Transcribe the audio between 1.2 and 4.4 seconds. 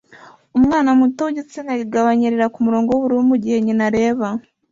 wigitsina gabo anyerera kumurongo wubururu mugihe nyina areba